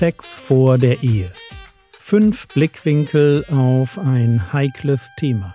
[0.00, 1.30] Sex vor der Ehe.
[1.90, 5.54] Fünf Blickwinkel auf ein heikles Thema.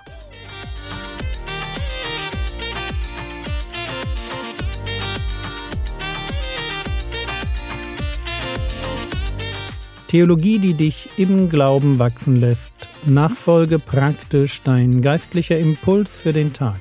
[10.10, 12.76] Theologie, die dich im Glauben wachsen lässt.
[13.08, 16.80] Nachfolge praktisch dein geistlicher Impuls für den Tag.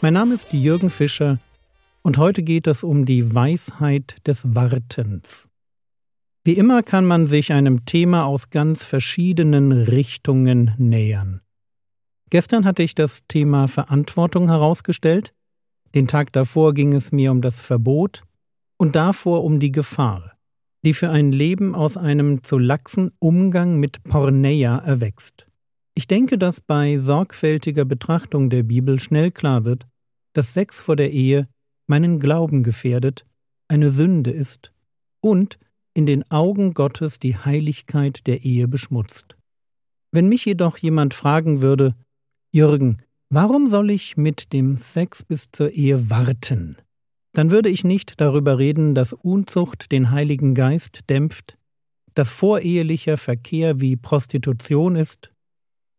[0.00, 1.40] Mein Name ist Jürgen Fischer
[2.02, 5.49] und heute geht es um die Weisheit des Wartens.
[6.42, 11.42] Wie immer kann man sich einem Thema aus ganz verschiedenen Richtungen nähern.
[12.30, 15.34] Gestern hatte ich das Thema Verantwortung herausgestellt,
[15.94, 18.22] den Tag davor ging es mir um das Verbot
[18.78, 20.38] und davor um die Gefahr,
[20.82, 25.46] die für ein Leben aus einem zu laxen Umgang mit Porneia erwächst.
[25.94, 29.86] Ich denke, dass bei sorgfältiger Betrachtung der Bibel schnell klar wird,
[30.32, 31.48] dass Sex vor der Ehe
[31.86, 33.26] meinen Glauben gefährdet,
[33.68, 34.72] eine Sünde ist
[35.20, 35.58] und
[35.94, 39.36] in den Augen Gottes die Heiligkeit der Ehe beschmutzt.
[40.12, 41.94] Wenn mich jedoch jemand fragen würde,
[42.52, 46.76] Jürgen, warum soll ich mit dem Sex bis zur Ehe warten?
[47.32, 51.56] Dann würde ich nicht darüber reden, dass Unzucht den Heiligen Geist dämpft,
[52.14, 55.30] dass vorehelicher Verkehr wie Prostitution ist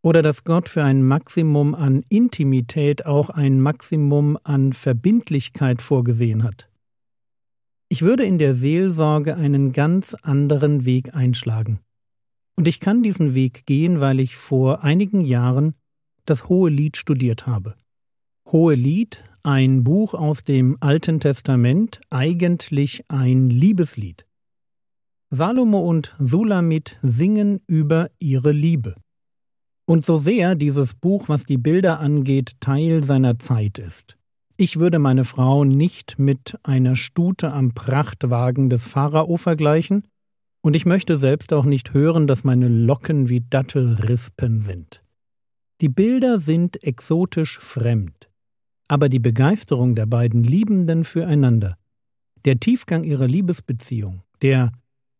[0.01, 6.70] oder dass Gott für ein Maximum an Intimität auch ein Maximum an Verbindlichkeit vorgesehen hat.
[7.91, 11.81] Ich würde in der Seelsorge einen ganz anderen Weg einschlagen.
[12.55, 15.75] Und ich kann diesen Weg gehen, weil ich vor einigen Jahren
[16.23, 17.75] das Hohe Lied studiert habe.
[18.49, 24.25] Hohe Lied, ein Buch aus dem Alten Testament, eigentlich ein Liebeslied.
[25.29, 28.95] Salomo und Sulamit singen über ihre Liebe.
[29.85, 34.15] Und so sehr dieses Buch, was die Bilder angeht, Teil seiner Zeit ist.
[34.61, 40.03] Ich würde meine Frau nicht mit einer Stute am Prachtwagen des Pharao vergleichen,
[40.61, 45.03] und ich möchte selbst auch nicht hören, dass meine Locken wie Dattelrispen sind.
[45.81, 48.29] Die Bilder sind exotisch fremd,
[48.87, 51.75] aber die Begeisterung der beiden Liebenden füreinander,
[52.45, 54.73] der Tiefgang ihrer Liebesbeziehung, der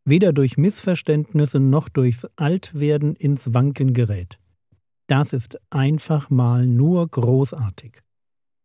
[0.06, 4.38] weder durch Missverständnisse noch durchs Altwerden ins Wanken gerät,
[5.08, 8.04] das ist einfach mal nur großartig.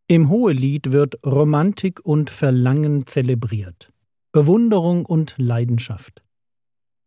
[0.09, 3.91] Im Hohelied wird Romantik und Verlangen zelebriert,
[4.31, 6.23] Bewunderung und Leidenschaft.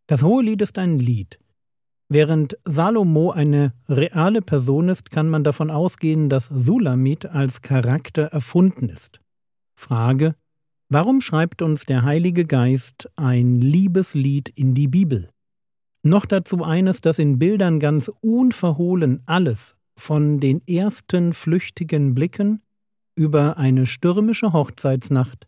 [0.07, 1.39] Das Hohelied ist ein Lied.
[2.11, 8.91] Während Salomo eine reale Person ist, kann man davon ausgehen, dass Sulamit als Charakter erfunden
[8.91, 9.19] ist.
[9.75, 10.35] Frage:
[10.91, 15.31] Warum schreibt uns der Heilige Geist ein Liebeslied in die Bibel?
[16.03, 22.61] Noch dazu eines, das in Bildern ganz unverhohlen alles, von den ersten flüchtigen Blicken
[23.15, 25.47] über eine stürmische Hochzeitsnacht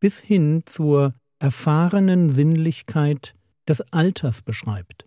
[0.00, 3.34] bis hin zur erfahrenen Sinnlichkeit
[3.68, 5.06] des Alters beschreibt.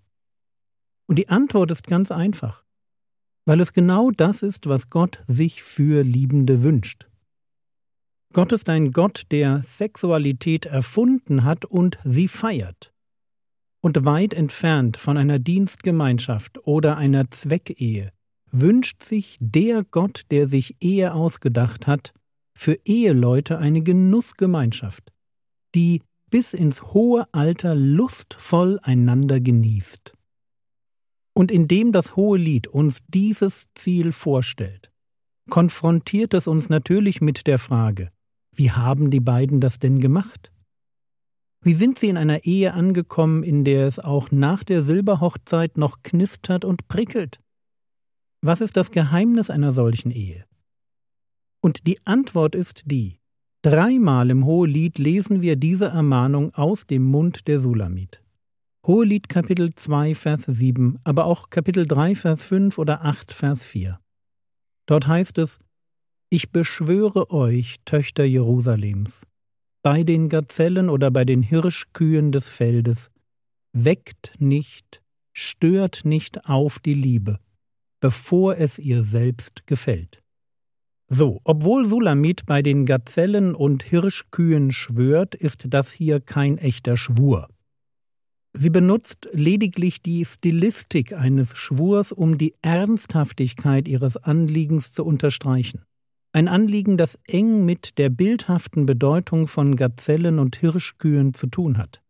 [1.07, 2.63] Und die Antwort ist ganz einfach,
[3.45, 7.07] weil es genau das ist, was Gott sich für Liebende wünscht.
[8.33, 12.93] Gott ist ein Gott, der Sexualität erfunden hat und sie feiert
[13.81, 18.13] und weit entfernt von einer Dienstgemeinschaft oder einer Zweckehe,
[18.51, 22.13] wünscht sich der Gott, der sich Ehe ausgedacht hat,
[22.53, 25.11] für Eheleute eine Genussgemeinschaft,
[25.73, 30.13] die bis ins hohe Alter lustvoll einander genießt.
[31.33, 34.91] Und indem das hohe Lied uns dieses Ziel vorstellt,
[35.49, 38.11] konfrontiert es uns natürlich mit der Frage,
[38.53, 40.51] wie haben die beiden das denn gemacht?
[41.63, 46.01] Wie sind Sie in einer Ehe angekommen, in der es auch nach der Silberhochzeit noch
[46.03, 47.39] knistert und prickelt?
[48.43, 50.45] Was ist das Geheimnis einer solchen Ehe?
[51.61, 53.19] Und die Antwort ist die.
[53.61, 58.23] Dreimal im Hohelied lesen wir diese Ermahnung aus dem Mund der Sulamit.
[58.87, 63.99] Hohelied Kapitel 2, Vers 7, aber auch Kapitel 3, Vers 5 oder 8, Vers 4.
[64.87, 65.59] Dort heißt es,
[66.31, 69.27] Ich beschwöre euch, Töchter Jerusalems,
[69.83, 73.11] bei den Gazellen oder bei den Hirschkühen des Feldes,
[73.71, 77.39] weckt nicht, stört nicht auf die Liebe,
[78.01, 80.21] bevor es ihr selbst gefällt.
[81.07, 87.47] So, obwohl Sulamit bei den Gazellen und Hirschkühen schwört, ist das hier kein echter Schwur.
[88.53, 95.83] Sie benutzt lediglich die Stilistik eines Schwurs, um die Ernsthaftigkeit ihres Anliegens zu unterstreichen.
[96.33, 102.01] Ein Anliegen, das eng mit der bildhaften Bedeutung von Gazellen und Hirschkühen zu tun hat.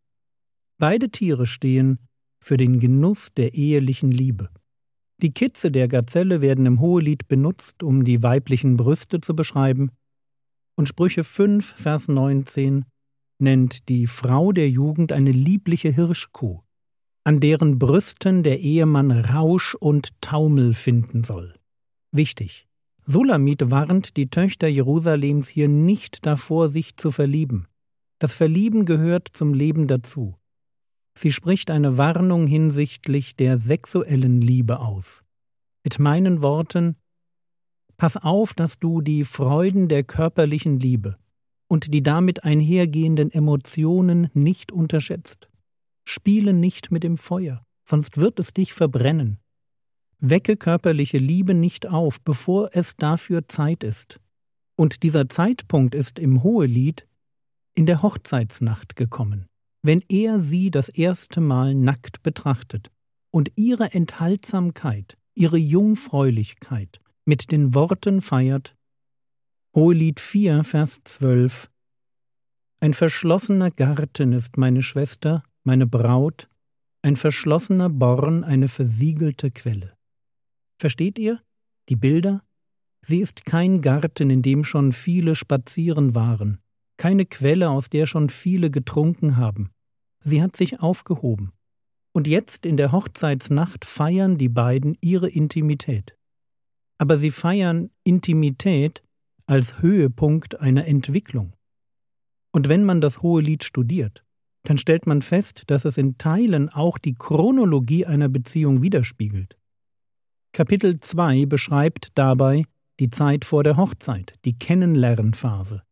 [0.78, 1.98] Beide Tiere stehen
[2.40, 4.48] für den Genuss der ehelichen Liebe.
[5.22, 9.92] Die Kitze der Gazelle werden im Hohelied benutzt, um die weiblichen Brüste zu beschreiben,
[10.74, 12.84] und Sprüche 5, Vers 19
[13.38, 16.60] nennt die Frau der Jugend eine liebliche Hirschkuh,
[17.24, 21.54] an deren Brüsten der Ehemann Rausch und Taumel finden soll.
[22.10, 22.66] Wichtig.
[23.04, 27.66] Sulamit warnt die Töchter Jerusalems hier nicht davor, sich zu verlieben.
[28.18, 30.36] Das Verlieben gehört zum Leben dazu.
[31.14, 35.24] Sie spricht eine Warnung hinsichtlich der sexuellen Liebe aus.
[35.84, 36.96] Mit meinen Worten
[38.02, 41.18] Pass auf, dass du die Freuden der körperlichen Liebe
[41.68, 45.48] und die damit einhergehenden Emotionen nicht unterschätzt.
[46.04, 49.38] Spiele nicht mit dem Feuer, sonst wird es dich verbrennen.
[50.18, 54.18] Wecke körperliche Liebe nicht auf, bevor es dafür Zeit ist.
[54.74, 57.06] Und dieser Zeitpunkt ist im Hohelied
[57.74, 59.46] in der Hochzeitsnacht gekommen,
[59.82, 62.90] wenn er sie das erste Mal nackt betrachtet
[63.30, 68.76] und ihre Enthaltsamkeit, ihre Jungfräulichkeit mit den Worten feiert
[69.74, 71.70] Hohelied 4, Vers 12
[72.80, 76.48] Ein verschlossener Garten ist meine Schwester, meine Braut,
[77.00, 79.96] ein verschlossener Born, eine versiegelte Quelle.
[80.78, 81.40] Versteht ihr?
[81.88, 82.42] Die Bilder?
[83.00, 86.60] Sie ist kein Garten, in dem schon viele spazieren waren,
[86.96, 89.71] keine Quelle, aus der schon viele getrunken haben.
[90.22, 91.52] Sie hat sich aufgehoben.
[92.12, 96.16] Und jetzt in der Hochzeitsnacht feiern die beiden ihre Intimität.
[96.98, 99.02] Aber sie feiern Intimität
[99.46, 101.54] als Höhepunkt einer Entwicklung.
[102.52, 104.24] Und wenn man das Hohe Lied studiert,
[104.64, 109.58] dann stellt man fest, dass es in Teilen auch die Chronologie einer Beziehung widerspiegelt.
[110.52, 112.64] Kapitel 2 beschreibt dabei
[113.00, 115.82] die Zeit vor der Hochzeit, die Kennenlernphase.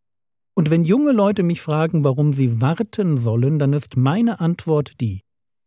[0.54, 5.20] Und wenn junge Leute mich fragen, warum sie warten sollen, dann ist meine Antwort die,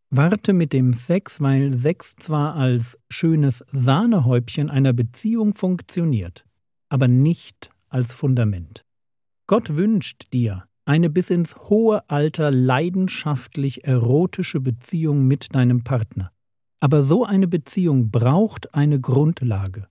[0.09, 6.45] warte mit dem Sex, weil Sex zwar als schönes Sahnehäubchen einer Beziehung funktioniert,
[6.89, 8.83] aber nicht als Fundament.
[9.47, 16.31] Gott wünscht dir eine bis ins hohe Alter leidenschaftlich erotische Beziehung mit deinem Partner.
[16.79, 19.87] Aber so eine Beziehung braucht eine Grundlage.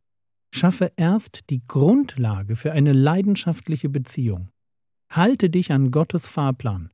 [0.54, 4.50] Schaffe erst die Grundlage für eine leidenschaftliche Beziehung.
[5.14, 6.90] Halte dich an Gottes Fahrplan.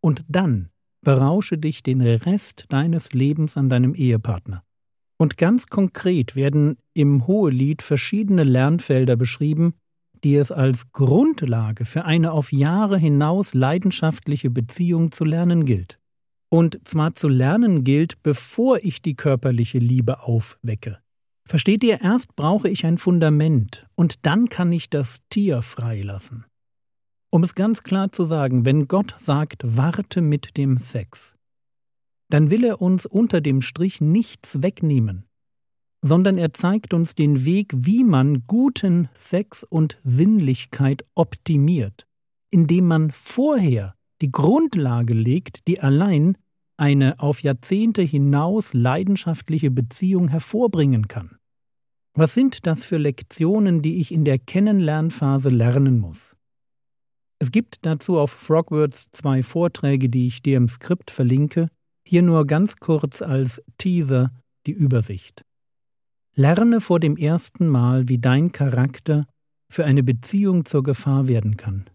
[0.00, 0.70] Und dann
[1.02, 4.62] berausche dich den Rest deines Lebens an deinem Ehepartner.
[5.18, 9.74] Und ganz konkret werden im Hohelied verschiedene Lernfelder beschrieben,
[10.24, 15.98] die es als Grundlage für eine auf Jahre hinaus leidenschaftliche Beziehung zu lernen gilt.
[16.48, 21.00] Und zwar zu lernen gilt, bevor ich die körperliche Liebe aufwecke.
[21.46, 26.46] Versteht ihr, erst brauche ich ein Fundament und dann kann ich das Tier freilassen.
[27.30, 31.36] Um es ganz klar zu sagen, wenn Gott sagt, warte mit dem Sex,
[32.30, 35.26] dann will er uns unter dem Strich nichts wegnehmen,
[36.00, 42.06] sondern er zeigt uns den Weg, wie man guten Sex und Sinnlichkeit optimiert,
[42.50, 46.38] indem man vorher die Grundlage legt, die allein
[46.78, 51.36] eine auf Jahrzehnte hinaus leidenschaftliche Beziehung hervorbringen kann.
[52.14, 56.37] Was sind das für Lektionen, die ich in der Kennenlernphase lernen muss?
[57.40, 61.68] Es gibt dazu auf Frogwords zwei Vorträge, die ich dir im Skript verlinke,
[62.04, 64.32] hier nur ganz kurz als Teaser
[64.66, 65.44] die Übersicht.
[66.34, 69.26] Lerne vor dem ersten Mal, wie dein Charakter
[69.70, 71.88] für eine Beziehung zur Gefahr werden kann.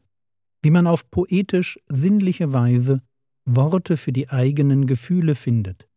[0.61, 3.01] Wie man auf poetisch sinnliche Weise
[3.45, 5.87] Worte für die eigenen Gefühle findet,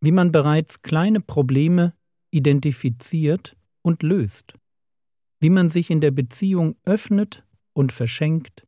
[0.00, 1.94] wie man bereits kleine Probleme
[2.30, 4.54] identifiziert und löst,
[5.40, 8.66] wie man sich in der Beziehung öffnet und verschenkt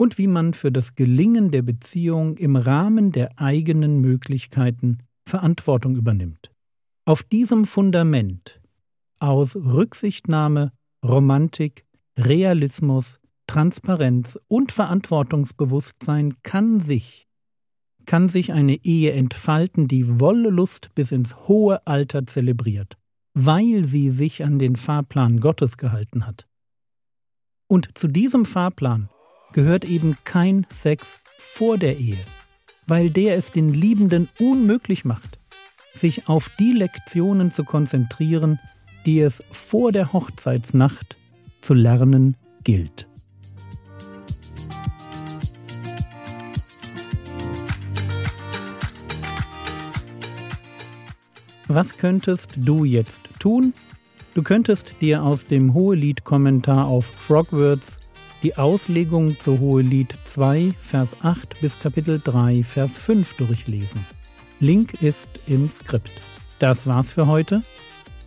[0.00, 6.50] und wie man für das Gelingen der Beziehung im Rahmen der eigenen Möglichkeiten Verantwortung übernimmt.
[7.04, 8.62] Auf diesem Fundament
[9.18, 10.72] aus Rücksichtnahme,
[11.04, 11.84] Romantik,
[12.16, 17.26] Realismus, Transparenz und Verantwortungsbewusstsein kann sich
[18.06, 22.96] kann sich eine Ehe entfalten, die Wollust bis ins hohe Alter zelebriert,
[23.34, 26.48] weil sie sich an den Fahrplan Gottes gehalten hat.
[27.68, 29.10] Und zu diesem Fahrplan
[29.52, 32.18] gehört eben kein Sex vor der Ehe,
[32.86, 35.38] weil der es den Liebenden unmöglich macht,
[35.92, 38.58] sich auf die Lektionen zu konzentrieren,
[39.06, 41.16] die es vor der Hochzeitsnacht
[41.60, 43.06] zu lernen gilt.
[51.72, 53.74] Was könntest du jetzt tun?
[54.34, 58.00] Du könntest dir aus dem Hohelied-Kommentar auf Frogwords
[58.42, 64.04] die Auslegung zu Hohelied 2, Vers 8 bis Kapitel 3, Vers 5 durchlesen.
[64.60, 66.12] Link ist im Skript.
[66.58, 67.62] Das war's für heute.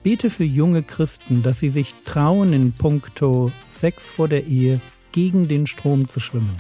[0.04, 5.48] Bete für junge Christen, dass sie sich trauen, in puncto Sex vor der Ehe gegen
[5.48, 6.58] den Strom zu schwimmen.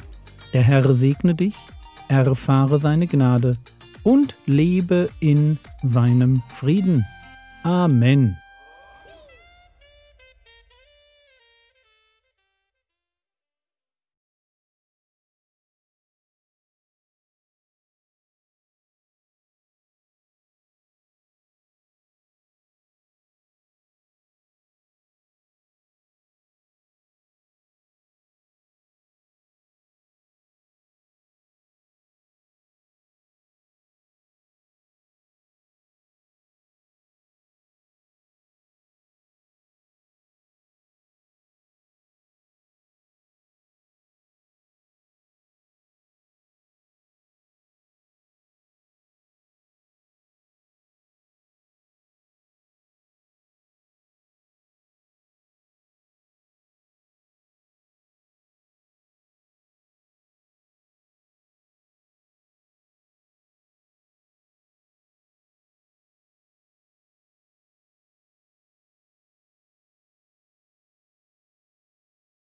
[0.53, 1.55] Der Herr segne dich,
[2.07, 3.57] erfahre seine Gnade
[4.03, 7.05] und lebe in seinem Frieden.
[7.63, 8.37] Amen.